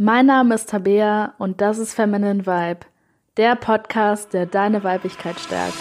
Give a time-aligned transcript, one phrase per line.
[0.00, 2.86] Mein Name ist Tabea und das ist Feminine Vibe,
[3.36, 5.74] der Podcast, der deine Weiblichkeit stärkt.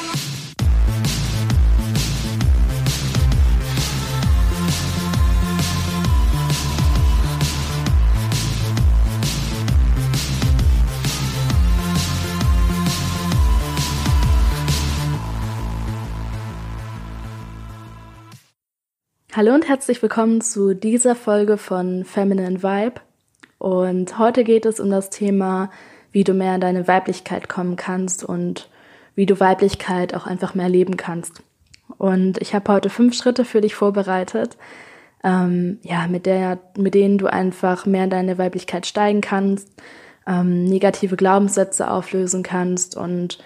[19.31, 23.06] Hallo und herzlich willkommen zu dieser Folge von Feminine Vibe.
[23.58, 25.72] Und heute geht es um das Thema,
[26.12, 28.70] wie du mehr in deine Weiblichkeit kommen kannst und
[29.16, 31.41] wie du Weiblichkeit auch einfach mehr leben kannst.
[31.98, 34.58] Und ich habe heute fünf Schritte für dich vorbereitet,
[35.23, 39.70] ähm, ja, mit, der, mit denen du einfach mehr in deine Weiblichkeit steigen kannst,
[40.27, 43.40] ähm, negative Glaubenssätze auflösen kannst und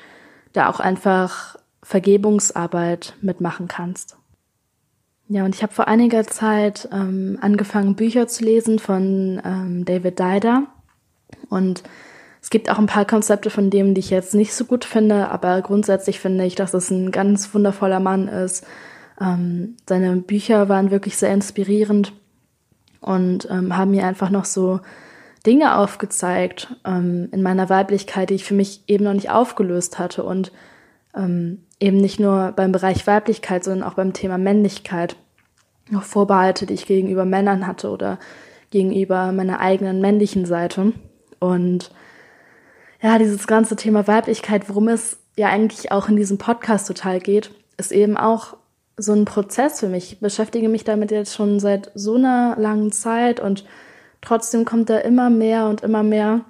[0.54, 4.18] da auch einfach Vergebungsarbeit mitmachen kannst.
[5.34, 10.20] Ja, und ich habe vor einiger Zeit ähm, angefangen, Bücher zu lesen von ähm, David
[10.20, 10.64] Dider.
[11.50, 11.84] Und
[12.42, 15.30] es gibt auch ein paar Konzepte von dem, die ich jetzt nicht so gut finde,
[15.30, 18.68] aber grundsätzlich finde ich, dass es ein ganz wundervoller Mann ist.
[19.22, 22.12] Ähm, seine Bücher waren wirklich sehr inspirierend
[23.00, 24.82] und ähm, haben mir einfach noch so
[25.46, 30.26] Dinge aufgezeigt ähm, in meiner Weiblichkeit, die ich für mich eben noch nicht aufgelöst hatte
[30.26, 30.52] und
[31.16, 35.16] ähm, eben nicht nur beim Bereich Weiblichkeit, sondern auch beim Thema Männlichkeit
[35.92, 38.20] noch Vorbehalte, die ich gegenüber Männern hatte oder
[38.70, 40.94] gegenüber meiner eigenen männlichen Seite.
[41.40, 41.92] Und
[43.02, 47.52] ja, dieses ganze Thema Weiblichkeit, worum es ja eigentlich auch in diesem Podcast total geht,
[47.78, 48.58] ist eben auch
[48.98, 50.14] so ein Prozess für mich.
[50.14, 53.66] Ich beschäftige mich damit jetzt schon seit so einer langen Zeit und
[54.22, 56.42] trotzdem kommt da immer mehr und immer mehr.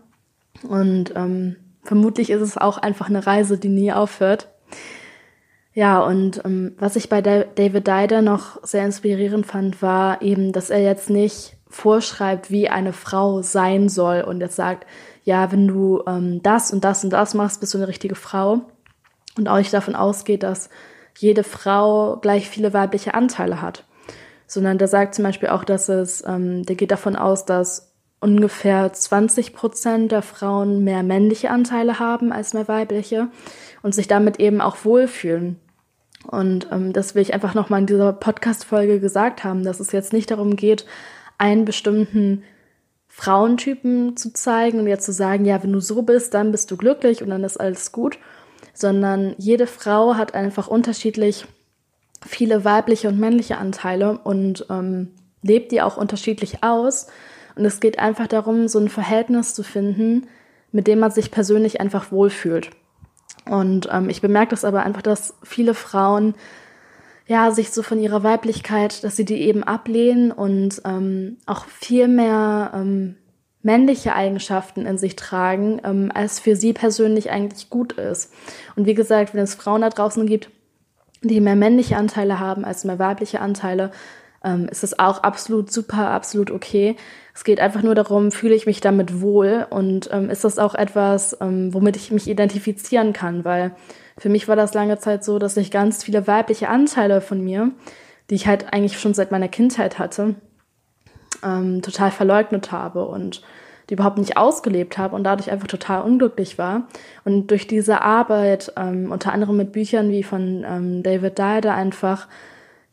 [0.67, 4.49] Und ähm, vermutlich ist es auch einfach eine Reise, die nie aufhört.
[5.73, 10.69] Ja, und ähm, was ich bei David Dider noch sehr inspirierend fand, war eben, dass
[10.69, 14.85] er jetzt nicht vorschreibt, wie eine Frau sein soll und jetzt sagt,
[15.23, 18.61] ja, wenn du ähm, das und das und das machst, bist du eine richtige Frau.
[19.37, 20.69] Und auch nicht davon ausgeht, dass
[21.17, 23.85] jede Frau gleich viele weibliche Anteile hat.
[24.47, 28.91] Sondern der sagt zum Beispiel auch, dass es, ähm, der geht davon aus, dass ungefähr
[28.91, 33.29] 20 Prozent der Frauen mehr männliche Anteile haben als mehr weibliche
[33.81, 35.59] und sich damit eben auch wohlfühlen.
[36.27, 40.13] Und ähm, das will ich einfach nochmal in dieser Podcast-Folge gesagt haben, dass es jetzt
[40.13, 40.85] nicht darum geht,
[41.37, 42.43] einen bestimmten
[43.07, 46.77] Frauentypen zu zeigen und jetzt zu sagen, ja, wenn du so bist, dann bist du
[46.77, 48.19] glücklich und dann ist alles gut,
[48.73, 51.45] sondern jede Frau hat einfach unterschiedlich
[52.25, 55.09] viele weibliche und männliche Anteile und ähm,
[55.41, 57.07] lebt die auch unterschiedlich aus.
[57.55, 60.27] Und es geht einfach darum, so ein Verhältnis zu finden,
[60.71, 62.69] mit dem man sich persönlich einfach wohlfühlt.
[63.49, 66.35] Und ähm, ich bemerke das aber einfach, dass viele Frauen
[67.27, 72.07] ja sich so von ihrer Weiblichkeit, dass sie die eben ablehnen und ähm, auch viel
[72.07, 73.15] mehr ähm,
[73.63, 78.33] männliche Eigenschaften in sich tragen, ähm, als für sie persönlich eigentlich gut ist.
[78.75, 80.49] Und wie gesagt, wenn es Frauen da draußen gibt,
[81.21, 83.91] die mehr männliche Anteile haben als mehr weibliche Anteile,
[84.43, 86.95] ähm, ist es auch absolut super, absolut okay.
[87.33, 90.75] Es geht einfach nur darum, fühle ich mich damit wohl und ähm, ist das auch
[90.75, 93.71] etwas, ähm, womit ich mich identifizieren kann, weil
[94.17, 97.71] für mich war das lange Zeit so, dass ich ganz viele weibliche Anteile von mir,
[98.29, 100.35] die ich halt eigentlich schon seit meiner Kindheit hatte,
[101.43, 103.41] ähm, total verleugnet habe und
[103.89, 106.87] die überhaupt nicht ausgelebt habe und dadurch einfach total unglücklich war.
[107.25, 112.27] Und durch diese Arbeit, ähm, unter anderem mit Büchern wie von ähm, David Dyer, einfach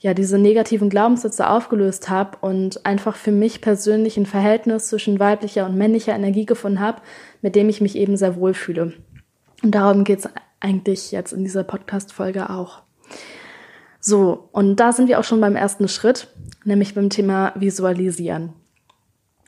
[0.00, 5.66] ja diese negativen Glaubenssätze aufgelöst habe und einfach für mich persönlich ein Verhältnis zwischen weiblicher
[5.66, 7.03] und männlicher Energie gefunden habe,
[7.42, 8.92] mit dem ich mich eben sehr wohl fühle.
[9.62, 10.28] Und darum geht es
[10.60, 12.82] eigentlich jetzt in dieser Podcast-Folge auch.
[14.00, 16.28] So, und da sind wir auch schon beim ersten Schritt,
[16.65, 18.53] nämlich beim Thema Visualisieren.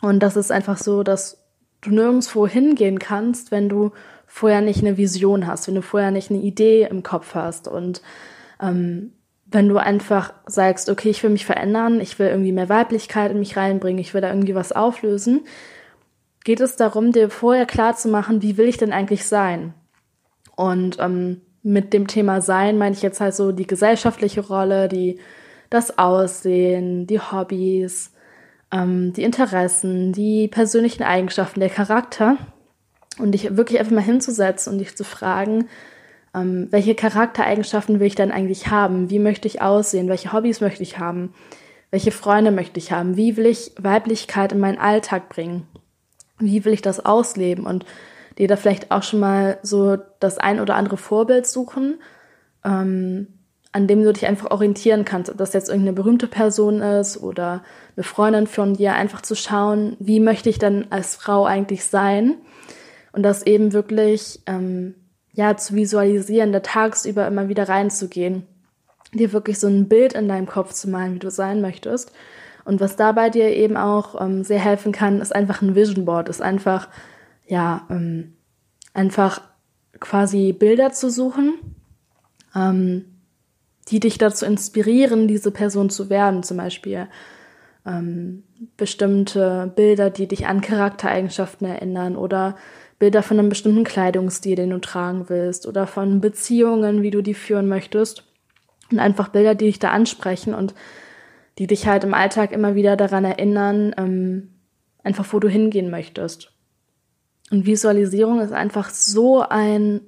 [0.03, 1.44] Und das ist einfach so, dass
[1.82, 3.93] du nirgendwo hingehen kannst, wenn du
[4.27, 7.69] vorher nicht eine Vision hast, wenn du vorher nicht eine Idee im Kopf hast.
[7.69, 8.03] Und
[8.61, 9.12] ähm,
[9.53, 13.38] wenn du einfach sagst, okay, ich will mich verändern, ich will irgendwie mehr Weiblichkeit in
[13.38, 15.43] mich reinbringen, ich will da irgendwie was auflösen,
[16.44, 19.75] geht es darum, dir vorher klar zu machen, wie will ich denn eigentlich sein?
[20.56, 25.19] Und ähm, mit dem Thema Sein meine ich jetzt halt so die gesellschaftliche Rolle, die
[25.69, 28.12] das Aussehen, die Hobbys,
[28.73, 32.37] ähm, die Interessen, die persönlichen Eigenschaften, der Charakter.
[33.19, 35.69] Und dich wirklich einfach mal hinzusetzen und dich zu fragen,
[36.35, 39.11] ähm, welche Charaktereigenschaften will ich dann eigentlich haben?
[39.11, 40.09] Wie möchte ich aussehen?
[40.09, 41.35] Welche Hobbys möchte ich haben?
[41.91, 43.17] Welche Freunde möchte ich haben?
[43.17, 45.67] Wie will ich Weiblichkeit in meinen Alltag bringen?
[46.38, 47.67] Wie will ich das ausleben?
[47.67, 47.85] Und
[48.38, 52.00] dir da vielleicht auch schon mal so das ein oder andere Vorbild suchen.
[52.65, 53.26] Ähm,
[53.73, 57.62] an dem du dich einfach orientieren kannst, ob das jetzt irgendeine berühmte Person ist oder
[57.97, 62.35] eine Freundin von dir, einfach zu schauen, wie möchte ich denn als Frau eigentlich sein
[63.12, 64.94] und das eben wirklich ähm,
[65.40, 68.46] ja zu visualisieren, da tagsüber immer wieder reinzugehen,
[69.12, 72.12] dir wirklich so ein Bild in deinem Kopf zu malen, wie du sein möchtest.
[72.64, 76.28] Und was dabei dir eben auch ähm, sehr helfen kann, ist einfach ein Vision Board,
[76.28, 76.88] ist einfach
[77.46, 78.34] ja ähm,
[78.92, 79.40] einfach
[79.98, 81.54] quasi Bilder zu suchen.
[82.54, 83.06] Ähm,
[83.90, 86.42] die dich dazu inspirieren, diese Person zu werden.
[86.42, 87.08] Zum Beispiel
[87.90, 88.44] ähm,
[88.76, 92.56] bestimmte Bilder, die dich an Charaktereigenschaften erinnern oder
[92.98, 97.34] Bilder von einem bestimmten Kleidungsstil, den du tragen willst oder von Beziehungen, wie du die
[97.34, 98.25] führen möchtest.
[98.92, 100.75] Und einfach Bilder, die dich da ansprechen und
[101.58, 104.50] die dich halt im Alltag immer wieder daran erinnern, ähm,
[105.02, 106.52] einfach wo du hingehen möchtest.
[107.50, 110.02] Und Visualisierung ist einfach so ein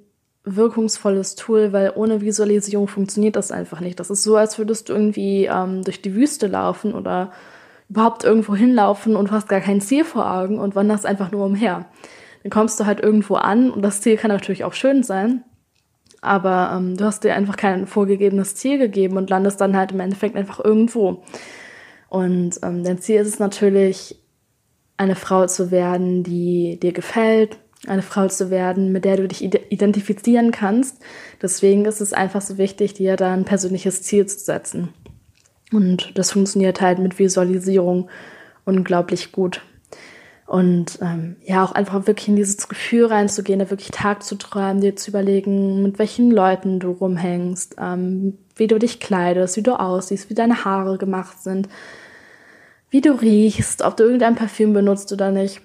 [0.45, 4.01] wirkungsvolles Tool, weil ohne Visualisierung funktioniert das einfach nicht.
[4.01, 7.33] Das ist so, als würdest du irgendwie ähm, durch die Wüste laufen oder
[7.93, 11.85] überhaupt irgendwo hinlaufen und hast gar kein Ziel vor Augen und wanderst einfach nur umher.
[12.43, 15.45] Dann kommst du halt irgendwo an und das Ziel kann natürlich auch schön sein,
[16.23, 20.01] aber ähm, du hast dir einfach kein vorgegebenes Ziel gegeben und landest dann halt im
[20.01, 21.23] Endeffekt einfach irgendwo.
[22.09, 24.19] Und ähm, dein Ziel ist es natürlich,
[24.97, 29.43] eine Frau zu werden, die dir gefällt, eine Frau zu werden, mit der du dich
[29.43, 31.03] identifizieren kannst.
[31.43, 34.95] Deswegen ist es einfach so wichtig, dir da ein persönliches Ziel zu setzen.
[35.73, 38.09] Und das funktioniert halt mit Visualisierung
[38.65, 39.63] unglaublich gut.
[40.47, 44.83] Und ähm, ja, auch einfach wirklich in dieses Gefühl reinzugehen, da wirklich Tag zu träumen,
[44.83, 49.79] dir zu überlegen, mit welchen Leuten du rumhängst, ähm, wie du dich kleidest, wie du
[49.79, 51.69] aussiehst, wie deine Haare gemacht sind,
[52.91, 55.63] wie du riechst, ob du irgendein Parfüm benutzt oder nicht.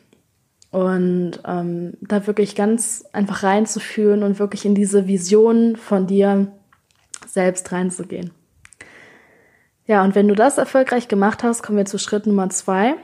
[0.72, 6.48] Und ähm, da wirklich ganz einfach reinzuführen und wirklich in diese Vision von dir
[7.26, 8.32] selbst reinzugehen.
[9.88, 12.96] Ja, und wenn du das erfolgreich gemacht hast, kommen wir zu Schritt Nummer zwei.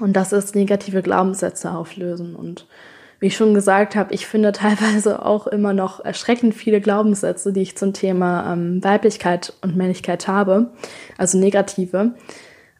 [0.00, 2.36] Und das ist negative Glaubenssätze auflösen.
[2.36, 2.66] Und
[3.20, 7.62] wie ich schon gesagt habe, ich finde teilweise auch immer noch erschreckend viele Glaubenssätze, die
[7.62, 10.72] ich zum Thema ähm, Weiblichkeit und Männlichkeit habe,
[11.16, 12.14] also negative.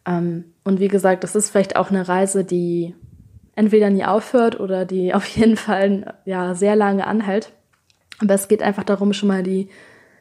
[0.06, 2.94] Ähm, und wie gesagt, das ist vielleicht auch eine Reise, die
[3.56, 7.52] entweder nie aufhört oder die auf jeden Fall ja sehr lange anhält.
[8.20, 9.70] Aber es geht einfach darum, schon mal die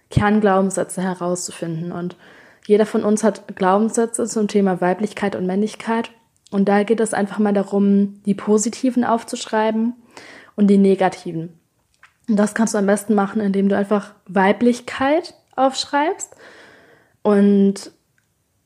[0.10, 1.92] Kernglaubenssätze herauszufinden.
[1.92, 2.16] Und
[2.66, 6.12] jeder von uns hat Glaubenssätze zum Thema Weiblichkeit und Männlichkeit.
[6.52, 9.94] Und da geht es einfach mal darum, die positiven aufzuschreiben
[10.56, 11.60] und die negativen.
[12.30, 16.36] Und das kannst du am besten machen, indem du einfach Weiblichkeit aufschreibst
[17.22, 17.92] und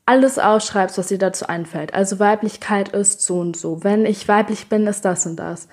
[0.06, 1.92] alles ausschreibst, was dir dazu einfällt.
[1.92, 3.84] Also Weiblichkeit ist so und so.
[3.84, 5.68] Wenn ich weiblich bin, ist das und das.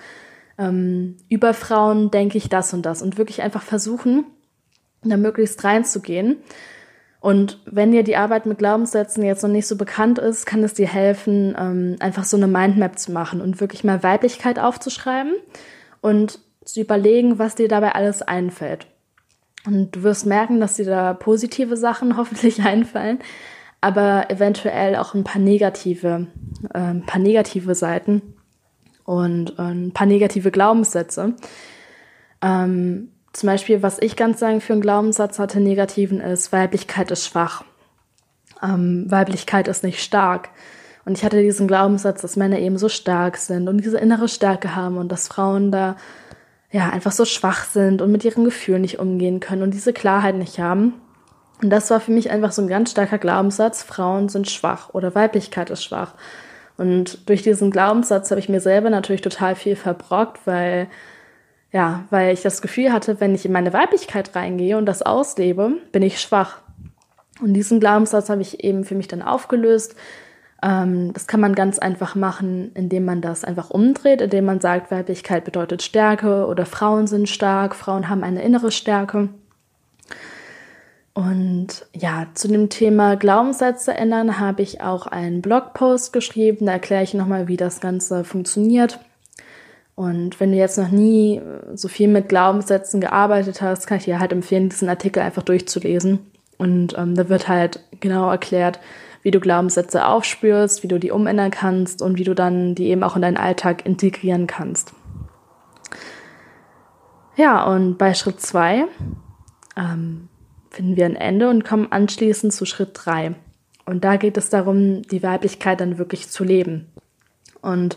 [0.58, 3.02] Ähm, über Frauen denke ich das und das.
[3.02, 4.26] Und wirklich einfach versuchen,
[5.02, 6.38] da möglichst reinzugehen.
[7.26, 10.74] Und wenn dir die Arbeit mit Glaubenssätzen jetzt noch nicht so bekannt ist, kann es
[10.74, 15.32] dir helfen, ähm, einfach so eine Mindmap zu machen und wirklich mal Weiblichkeit aufzuschreiben
[16.00, 18.86] und zu überlegen, was dir dabei alles einfällt.
[19.66, 23.18] Und du wirst merken, dass dir da positive Sachen hoffentlich einfallen,
[23.80, 26.28] aber eventuell auch ein paar negative,
[26.74, 28.22] äh, ein paar negative Seiten
[29.02, 31.34] und äh, ein paar negative Glaubenssätze.
[32.40, 33.08] Ähm,
[33.38, 37.64] zum Beispiel, was ich ganz sagen für einen Glaubenssatz hatte, negativen ist, Weiblichkeit ist schwach.
[38.62, 40.48] Ähm, Weiblichkeit ist nicht stark.
[41.04, 44.74] Und ich hatte diesen Glaubenssatz, dass Männer eben so stark sind und diese innere Stärke
[44.74, 45.96] haben und dass Frauen da
[46.72, 50.34] ja einfach so schwach sind und mit ihren Gefühlen nicht umgehen können und diese Klarheit
[50.34, 50.94] nicht haben.
[51.62, 55.14] Und das war für mich einfach so ein ganz starker Glaubenssatz, Frauen sind schwach oder
[55.14, 56.14] Weiblichkeit ist schwach.
[56.76, 60.88] Und durch diesen Glaubenssatz habe ich mir selber natürlich total viel verbrockt, weil,
[61.72, 65.72] ja, weil ich das Gefühl hatte, wenn ich in meine Weiblichkeit reingehe und das auslebe,
[65.92, 66.58] bin ich schwach.
[67.40, 69.94] Und diesen Glaubenssatz habe ich eben für mich dann aufgelöst.
[70.62, 74.90] Ähm, das kann man ganz einfach machen, indem man das einfach umdreht, indem man sagt,
[74.90, 79.28] Weiblichkeit bedeutet Stärke oder Frauen sind stark, Frauen haben eine innere Stärke.
[81.12, 86.66] Und ja, zu dem Thema Glaubenssätze ändern habe ich auch einen Blogpost geschrieben.
[86.66, 89.00] Da erkläre ich nochmal, wie das Ganze funktioniert.
[89.96, 91.40] Und wenn du jetzt noch nie
[91.74, 96.18] so viel mit Glaubenssätzen gearbeitet hast, kann ich dir halt empfehlen, diesen Artikel einfach durchzulesen.
[96.58, 98.78] Und ähm, da wird halt genau erklärt,
[99.22, 103.02] wie du Glaubenssätze aufspürst, wie du die umändern kannst und wie du dann die eben
[103.02, 104.92] auch in deinen Alltag integrieren kannst.
[107.36, 108.84] Ja, und bei Schritt zwei
[109.76, 110.28] ähm,
[110.70, 113.34] finden wir ein Ende und kommen anschließend zu Schritt drei.
[113.86, 116.86] Und da geht es darum, die Weiblichkeit dann wirklich zu leben.
[117.62, 117.96] Und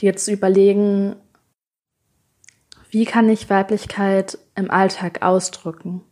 [0.00, 1.16] dir zu überlegen,
[2.90, 6.02] wie kann ich Weiblichkeit im Alltag ausdrücken?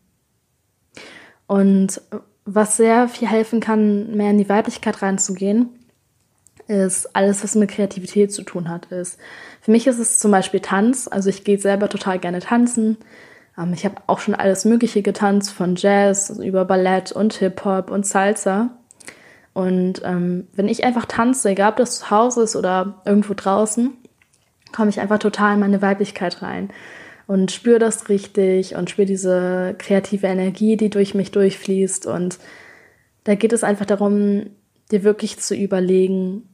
[1.47, 2.01] Und
[2.45, 5.71] was sehr viel helfen kann, mehr in die Weiblichkeit reinzugehen,
[6.67, 8.87] ist alles, was mit Kreativität zu tun hat.
[8.87, 9.19] Ist
[9.61, 11.09] für mich ist es zum Beispiel Tanz.
[11.09, 12.99] Also ich gehe selber total gerne tanzen.
[13.57, 17.91] Ähm, ich habe auch schon alles Mögliche getanzt, von Jazz über Ballett und Hip Hop
[17.91, 18.71] und Salsa.
[19.59, 23.91] Und ähm, wenn ich einfach tanze, egal ob das zu Hause ist oder irgendwo draußen,
[24.73, 26.71] komme ich einfach total in meine Weiblichkeit rein
[27.27, 32.07] und spüre das richtig und spüre diese kreative Energie, die durch mich durchfließt.
[32.07, 32.39] Und
[33.25, 34.47] da geht es einfach darum,
[34.93, 36.49] dir wirklich zu überlegen,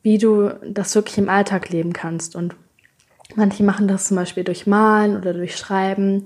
[0.00, 2.36] wie du das wirklich im Alltag leben kannst.
[2.36, 2.56] Und
[3.34, 6.24] manche machen das zum Beispiel durch Malen oder durch Schreiben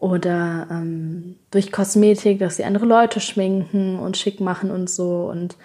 [0.00, 5.28] oder ähm, durch Kosmetik, dass sie andere Leute schminken und schick machen und so.
[5.30, 5.56] Und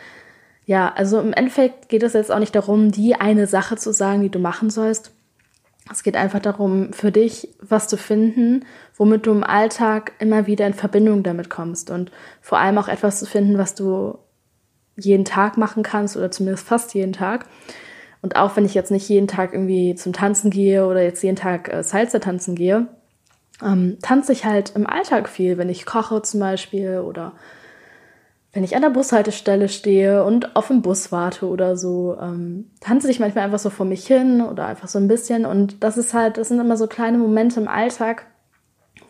[0.65, 4.21] ja, also im Endeffekt geht es jetzt auch nicht darum, die eine Sache zu sagen,
[4.21, 5.11] die du machen sollst.
[5.89, 8.65] Es geht einfach darum, für dich was zu finden,
[8.97, 12.11] womit du im Alltag immer wieder in Verbindung damit kommst und
[12.41, 14.17] vor allem auch etwas zu finden, was du
[14.97, 17.45] jeden Tag machen kannst oder zumindest fast jeden Tag.
[18.21, 21.35] Und auch wenn ich jetzt nicht jeden Tag irgendwie zum Tanzen gehe oder jetzt jeden
[21.35, 22.87] Tag äh, Salsa tanzen gehe,
[23.63, 27.33] ähm, tanze ich halt im Alltag viel, wenn ich koche zum Beispiel oder
[28.55, 33.11] wenn ich an der Bushaltestelle stehe und auf den Bus warte oder so, ähm, tanze
[33.11, 35.45] ich manchmal einfach so vor mich hin oder einfach so ein bisschen.
[35.45, 38.27] Und das ist halt, das sind immer so kleine Momente im Alltag,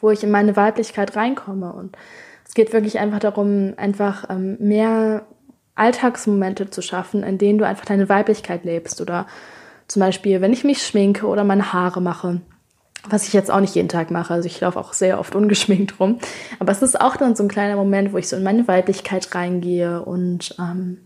[0.02, 1.72] wo ich in meine Weiblichkeit reinkomme.
[1.74, 1.96] Und
[2.44, 5.28] es geht wirklich einfach darum, einfach ähm, mehr
[5.76, 9.00] Alltagsmomente zu schaffen, in denen du einfach deine Weiblichkeit lebst.
[9.00, 9.28] Oder
[9.88, 12.42] zum Beispiel, wenn ich mich schminke oder meine Haare mache
[13.10, 14.34] was ich jetzt auch nicht jeden Tag mache.
[14.34, 16.20] Also ich laufe auch sehr oft ungeschminkt rum.
[16.60, 19.34] Aber es ist auch dann so ein kleiner Moment, wo ich so in meine Weiblichkeit
[19.34, 20.98] reingehe und ähm,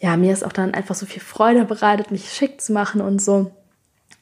[0.00, 3.20] ja, mir ist auch dann einfach so viel Freude bereitet, mich schick zu machen und
[3.20, 3.50] so.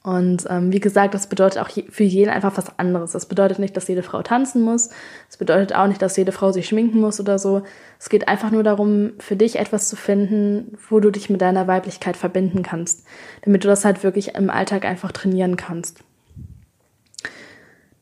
[0.07, 3.11] Und ähm, wie gesagt, das bedeutet auch für jeden einfach was anderes.
[3.11, 4.91] Das bedeutet nicht, dass jede Frau tanzen muss.
[5.27, 7.63] Das bedeutet auch nicht, dass jede Frau sich schminken muss oder so.
[7.99, 11.67] Es geht einfach nur darum, für dich etwas zu finden, wo du dich mit deiner
[11.67, 13.05] Weiblichkeit verbinden kannst,
[13.43, 16.05] damit du das halt wirklich im Alltag einfach trainieren kannst.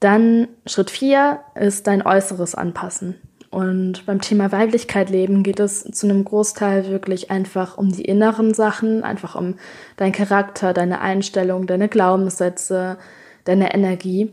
[0.05, 3.15] Dann Schritt vier ist dein Äußeres anpassen.
[3.49, 8.53] Und beim Thema Weiblichkeit leben geht es zu einem Großteil wirklich einfach um die inneren
[8.53, 9.55] Sachen, einfach um
[9.97, 12.99] deinen Charakter, deine Einstellung, deine Glaubenssätze,
[13.45, 14.31] deine Energie.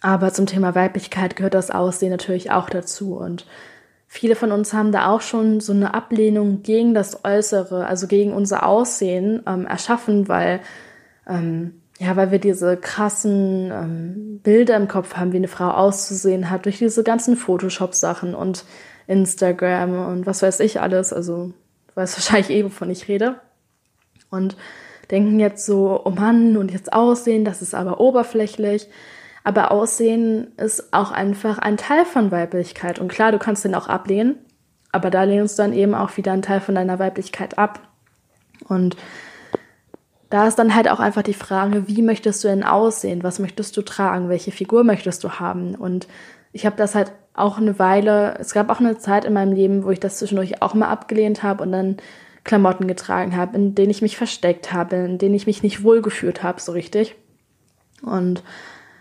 [0.00, 3.14] Aber zum Thema Weiblichkeit gehört das Aussehen natürlich auch dazu.
[3.14, 3.46] Und
[4.08, 8.32] viele von uns haben da auch schon so eine Ablehnung gegen das Äußere, also gegen
[8.32, 10.58] unser Aussehen ähm, erschaffen, weil
[11.28, 16.48] ähm, ja, weil wir diese krassen ähm, Bilder im Kopf haben, wie eine Frau auszusehen
[16.48, 18.64] hat, durch diese ganzen Photoshop-Sachen und
[19.06, 21.12] Instagram und was weiß ich alles.
[21.12, 21.52] Also,
[21.88, 23.36] du weißt wahrscheinlich eh, wovon ich rede.
[24.30, 24.56] Und
[25.10, 28.88] denken jetzt so, oh Mann, und jetzt Aussehen, das ist aber oberflächlich.
[29.44, 32.98] Aber Aussehen ist auch einfach ein Teil von Weiblichkeit.
[32.98, 34.38] Und klar, du kannst den auch ablehnen,
[34.90, 37.80] aber da lehnst du dann eben auch wieder einen Teil von deiner Weiblichkeit ab.
[38.68, 38.96] Und
[40.30, 43.24] da ist dann halt auch einfach die Frage, wie möchtest du denn aussehen?
[43.24, 44.28] Was möchtest du tragen?
[44.28, 45.74] Welche Figur möchtest du haben?
[45.74, 46.06] Und
[46.52, 49.84] ich habe das halt auch eine Weile, es gab auch eine Zeit in meinem Leben,
[49.84, 51.96] wo ich das zwischendurch auch mal abgelehnt habe und dann
[52.44, 56.42] Klamotten getragen habe, in denen ich mich versteckt habe, in denen ich mich nicht wohlgefühlt
[56.42, 57.16] habe, so richtig.
[58.02, 58.42] Und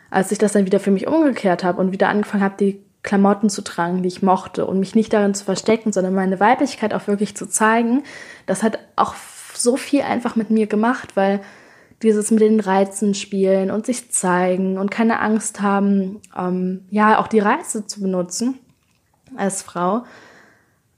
[0.10, 3.50] als ich das dann wieder für mich umgekehrt habe und wieder angefangen habe, die Klamotten
[3.50, 7.08] zu tragen, die ich mochte und mich nicht darin zu verstecken, sondern meine Weiblichkeit auch
[7.08, 8.04] wirklich zu zeigen,
[8.46, 9.14] das hat auch
[9.60, 11.42] so viel einfach mit mir gemacht, weil
[12.02, 17.28] dieses mit den Reizen spielen und sich zeigen und keine Angst haben, ähm, ja, auch
[17.28, 18.58] die Reize zu benutzen
[19.36, 20.04] als Frau,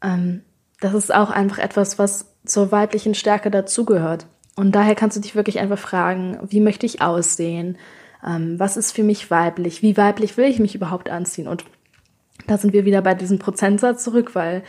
[0.03, 0.41] ähm,
[0.79, 4.27] das ist auch einfach etwas, was zur weiblichen Stärke dazugehört.
[4.55, 7.77] Und daher kannst du dich wirklich einfach fragen, wie möchte ich aussehen?
[8.25, 9.81] Ähm, was ist für mich weiblich?
[9.81, 11.47] Wie weiblich will ich mich überhaupt anziehen?
[11.47, 11.65] Und
[12.47, 14.63] da sind wir wieder bei diesem Prozentsatz zurück, weil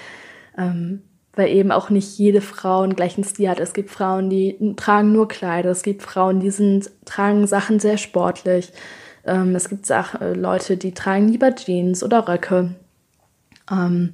[0.57, 1.03] ähm,
[1.35, 3.61] weil eben auch nicht jede Frau einen gleichen Stil hat.
[3.61, 7.97] Es gibt Frauen, die tragen nur Kleider, es gibt Frauen, die sind, tragen Sachen sehr
[7.97, 8.73] sportlich.
[9.25, 12.75] Ähm, es gibt Sach äh, Leute, die tragen lieber Jeans oder Röcke.
[13.71, 14.13] Ähm,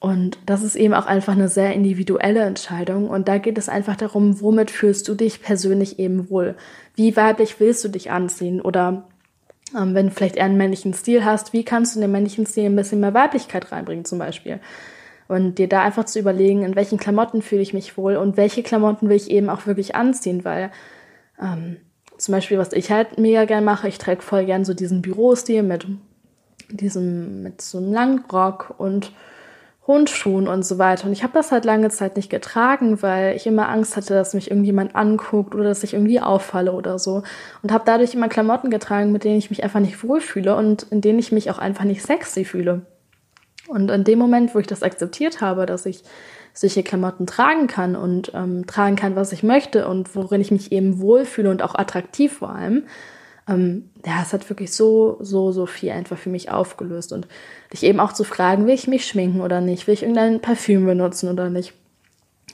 [0.00, 3.08] und das ist eben auch einfach eine sehr individuelle Entscheidung.
[3.08, 6.54] Und da geht es einfach darum, womit fühlst du dich persönlich eben wohl?
[6.94, 8.60] Wie weiblich willst du dich anziehen?
[8.60, 9.08] Oder
[9.76, 12.46] ähm, wenn du vielleicht eher einen männlichen Stil hast, wie kannst du in den männlichen
[12.46, 14.60] Stil ein bisschen mehr Weiblichkeit reinbringen zum Beispiel?
[15.28, 18.62] Und dir da einfach zu überlegen, in welchen Klamotten fühle ich mich wohl und welche
[18.62, 20.70] Klamotten will ich eben auch wirklich anziehen, weil
[21.40, 21.76] ähm,
[22.16, 25.62] zum Beispiel, was ich halt mega gern mache, ich trage voll gern so diesen Bürostil
[25.62, 25.86] mit
[26.70, 29.12] diesem, mit so einem Langrock und
[29.86, 31.06] Hundschuhen und so weiter.
[31.06, 34.34] Und ich habe das halt lange Zeit nicht getragen, weil ich immer Angst hatte, dass
[34.34, 37.22] mich irgendjemand anguckt oder dass ich irgendwie auffalle oder so.
[37.62, 41.00] Und habe dadurch immer Klamotten getragen, mit denen ich mich einfach nicht wohlfühle und in
[41.00, 42.82] denen ich mich auch einfach nicht sexy fühle.
[43.68, 46.02] Und in dem Moment, wo ich das akzeptiert habe, dass ich
[46.54, 50.72] solche Klamotten tragen kann und ähm, tragen kann, was ich möchte und worin ich mich
[50.72, 52.84] eben wohlfühle und auch attraktiv vor allem,
[53.48, 57.12] ähm, ja, es hat wirklich so, so, so viel einfach für mich aufgelöst.
[57.12, 57.26] Und
[57.72, 60.84] dich eben auch zu fragen, will ich mich schminken oder nicht, will ich irgendein Parfüm
[60.84, 61.72] benutzen oder nicht.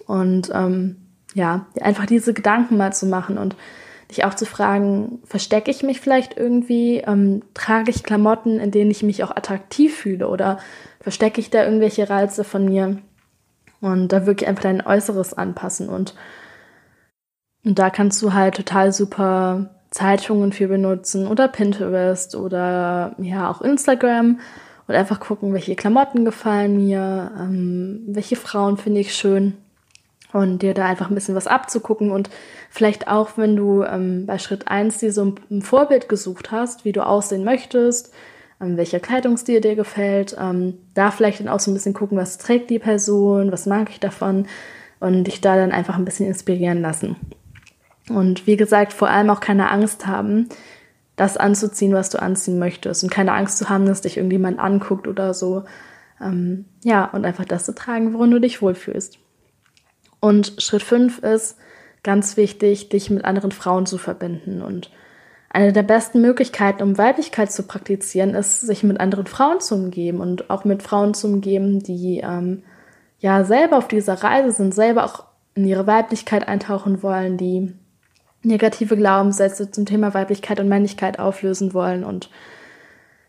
[0.06, 0.96] Und ähm,
[1.34, 3.56] ja, einfach diese Gedanken mal zu machen und
[4.10, 8.90] dich auch zu fragen, verstecke ich mich vielleicht irgendwie, ähm, trage ich Klamotten, in denen
[8.90, 10.28] ich mich auch attraktiv fühle?
[10.28, 10.58] Oder
[11.00, 12.98] verstecke ich da irgendwelche Reize von mir
[13.80, 15.88] und da wirklich einfach dein Äußeres anpassen?
[15.88, 16.14] Und,
[17.64, 23.62] und da kannst du halt total super Zeitungen für benutzen oder Pinterest oder ja auch
[23.62, 24.40] Instagram
[24.86, 29.54] und einfach gucken, welche Klamotten gefallen mir, ähm, welche Frauen finde ich schön
[30.34, 32.28] und dir da einfach ein bisschen was abzugucken und
[32.68, 36.90] vielleicht auch, wenn du ähm, bei Schritt eins dir so ein, Vorbild gesucht hast, wie
[36.90, 38.12] du aussehen möchtest,
[38.60, 42.36] ähm, welcher Kleidungsstil dir gefällt, ähm, da vielleicht dann auch so ein bisschen gucken, was
[42.36, 44.48] trägt die Person, was mag ich davon
[44.98, 47.14] und dich da dann einfach ein bisschen inspirieren lassen.
[48.10, 50.48] Und wie gesagt, vor allem auch keine Angst haben,
[51.14, 55.06] das anzuziehen, was du anziehen möchtest und keine Angst zu haben, dass dich irgendjemand anguckt
[55.06, 55.62] oder so.
[56.20, 59.20] Ähm, ja, und einfach das zu tragen, worin du dich wohlfühlst.
[60.24, 61.58] Und Schritt fünf ist
[62.02, 64.62] ganz wichtig, dich mit anderen Frauen zu verbinden.
[64.62, 64.90] Und
[65.50, 70.20] eine der besten Möglichkeiten, um Weiblichkeit zu praktizieren, ist, sich mit anderen Frauen zu umgeben
[70.20, 72.62] und auch mit Frauen zu umgeben, die ähm,
[73.18, 77.74] ja selber auf dieser Reise sind, selber auch in ihre Weiblichkeit eintauchen wollen, die
[78.42, 82.02] negative Glaubenssätze zum Thema Weiblichkeit und Männlichkeit auflösen wollen.
[82.02, 82.30] Und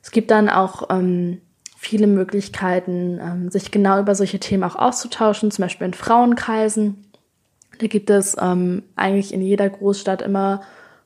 [0.01, 1.41] es gibt dann auch ähm,
[1.88, 7.06] viele Möglichkeiten, ähm, sich genau über solche Themen auch auszutauschen, zum Beispiel in Frauenkreisen.
[7.80, 10.62] Da gibt es ähm, eigentlich in jeder Großstadt immer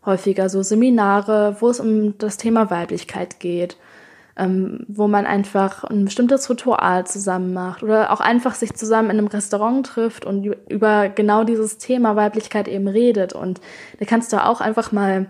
[0.06, 3.78] häufiger so Seminare, wo es um das Thema Weiblichkeit geht,
[4.38, 9.18] ähm, wo man einfach ein bestimmtes Ritual zusammen macht oder auch einfach sich zusammen in
[9.18, 13.34] einem Restaurant trifft und über genau dieses Thema Weiblichkeit eben redet.
[13.34, 13.60] Und
[14.00, 15.30] da kannst du auch einfach mal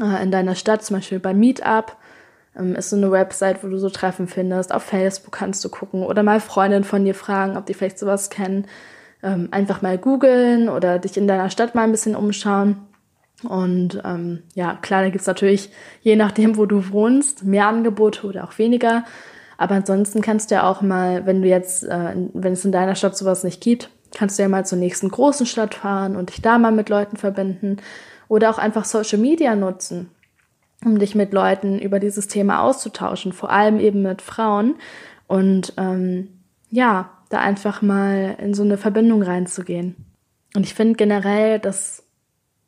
[0.00, 1.96] äh, in deiner Stadt, zum Beispiel beim Meetup,
[2.54, 4.74] ist so eine Website, wo du so Treffen findest.
[4.74, 8.28] Auf Facebook kannst du gucken oder mal Freundinnen von dir fragen, ob die vielleicht sowas
[8.30, 8.66] kennen.
[9.22, 12.76] Ähm, einfach mal googeln oder dich in deiner Stadt mal ein bisschen umschauen.
[13.44, 15.70] Und ähm, ja, klar, da gibt's natürlich,
[16.02, 19.04] je nachdem, wo du wohnst, mehr Angebote oder auch weniger.
[19.56, 22.94] Aber ansonsten kannst du ja auch mal, wenn du jetzt, äh, wenn es in deiner
[22.94, 26.42] Stadt sowas nicht gibt, kannst du ja mal zur nächsten großen Stadt fahren und dich
[26.42, 27.78] da mal mit Leuten verbinden.
[28.28, 30.10] Oder auch einfach Social Media nutzen
[30.84, 34.76] um dich mit Leuten über dieses Thema auszutauschen, vor allem eben mit Frauen
[35.26, 36.28] und ähm,
[36.70, 39.96] ja, da einfach mal in so eine Verbindung reinzugehen.
[40.54, 42.04] Und ich finde generell, dass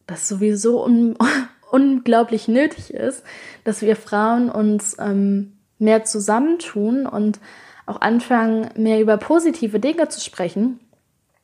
[0.07, 1.17] das sowieso un
[1.71, 3.25] unglaublich nötig ist,
[3.65, 7.41] dass wir Frauen uns ähm, mehr zusammentun und
[7.85, 10.79] auch anfangen, mehr über positive Dinge zu sprechen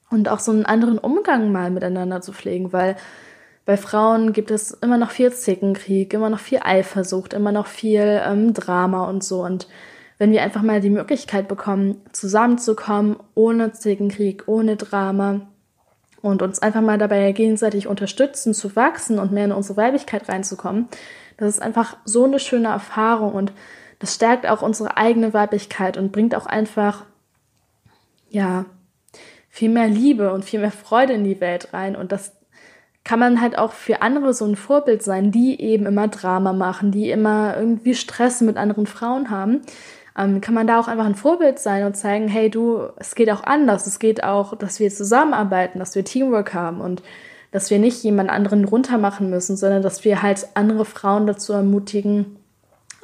[0.09, 2.97] und auch so einen anderen Umgang mal miteinander zu pflegen, weil
[3.71, 8.21] bei Frauen gibt es immer noch viel Zickenkrieg, immer noch viel Eifersucht, immer noch viel
[8.27, 9.45] ähm, Drama und so.
[9.45, 9.69] Und
[10.19, 15.43] wenn wir einfach mal die Möglichkeit bekommen, zusammenzukommen, ohne Zickenkrieg, ohne Drama
[16.21, 20.89] und uns einfach mal dabei gegenseitig unterstützen, zu wachsen und mehr in unsere Weiblichkeit reinzukommen,
[21.37, 23.53] das ist einfach so eine schöne Erfahrung und
[24.01, 27.05] das stärkt auch unsere eigene Weiblichkeit und bringt auch einfach,
[28.31, 28.65] ja,
[29.49, 32.33] viel mehr Liebe und viel mehr Freude in die Welt rein und das
[33.11, 36.93] kann man halt auch für andere so ein Vorbild sein, die eben immer Drama machen,
[36.93, 39.63] die immer irgendwie Stress mit anderen Frauen haben.
[40.17, 43.29] Ähm, kann man da auch einfach ein Vorbild sein und zeigen, hey du, es geht
[43.33, 47.03] auch anders, es geht auch, dass wir zusammenarbeiten, dass wir Teamwork haben und
[47.51, 52.37] dass wir nicht jemand anderen runtermachen müssen, sondern dass wir halt andere Frauen dazu ermutigen,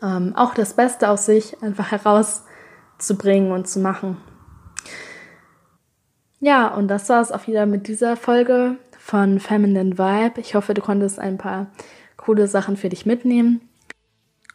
[0.00, 4.18] ähm, auch das Beste aus sich einfach herauszubringen und zu machen.
[6.38, 10.40] Ja, und das war es auch wieder mit dieser Folge von Feminine Vibe.
[10.40, 11.68] Ich hoffe, du konntest ein paar
[12.16, 13.60] coole Sachen für dich mitnehmen.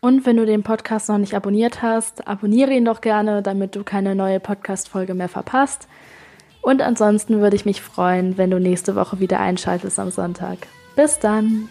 [0.02, 3.86] Und wenn du den Podcast noch nicht abonniert hast, abonniere ihn doch gerne, damit du
[3.86, 5.88] keine neue Podcast-Folge mehr verpasst.
[6.62, 10.58] Und ansonsten würde ich mich freuen, wenn du nächste Woche wieder einschaltest am Sonntag.
[10.98, 11.70] Bis dann!